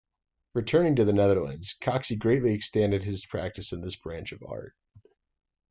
Returning 0.55 0.95
to 0.95 1.05
the 1.05 1.13
Netherlands, 1.13 1.75
Coxie 1.79 2.17
greatly 2.17 2.55
extended 2.55 3.03
his 3.03 3.23
practice 3.23 3.71
in 3.71 3.81
this 3.81 3.95
branch 3.95 4.31
of 4.31 4.41
art. 4.41 4.73